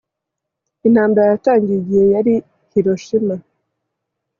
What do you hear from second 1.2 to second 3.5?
yatangiye igihe yari i Hiroshima